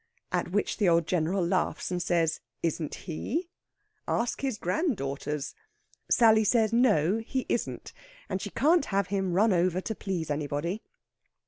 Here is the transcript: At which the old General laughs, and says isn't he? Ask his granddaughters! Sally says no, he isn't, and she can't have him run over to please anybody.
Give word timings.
At 0.31 0.49
which 0.49 0.77
the 0.77 0.89
old 0.89 1.05
General 1.05 1.45
laughs, 1.45 1.91
and 1.91 2.01
says 2.01 2.39
isn't 2.63 2.95
he? 3.07 3.51
Ask 4.07 4.41
his 4.41 4.57
granddaughters! 4.57 5.53
Sally 6.09 6.43
says 6.43 6.73
no, 6.73 7.19
he 7.19 7.45
isn't, 7.47 7.93
and 8.27 8.41
she 8.41 8.49
can't 8.49 8.85
have 8.85 9.09
him 9.09 9.33
run 9.33 9.53
over 9.53 9.79
to 9.81 9.93
please 9.93 10.31
anybody. 10.31 10.81